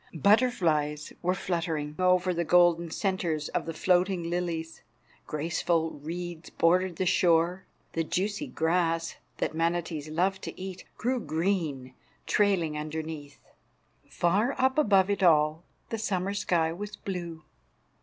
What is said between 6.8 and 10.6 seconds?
the shore. The juicy grass, that manatees love to